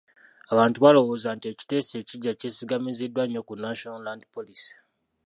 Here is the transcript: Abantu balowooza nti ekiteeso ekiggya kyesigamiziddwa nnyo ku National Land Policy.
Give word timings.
Abantu 0.53 0.77
balowooza 0.83 1.29
nti 1.35 1.45
ekiteeso 1.53 1.93
ekiggya 2.01 2.33
kyesigamiziddwa 2.39 3.23
nnyo 3.25 3.41
ku 3.47 3.53
National 3.65 4.01
Land 4.05 4.23
Policy. 4.35 4.73